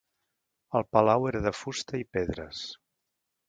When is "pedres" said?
2.19-2.67